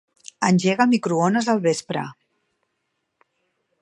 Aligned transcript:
Engega 0.47 0.87
el 0.87 0.91
microones 0.93 1.51
al 1.55 1.63
vespre. 1.67 2.07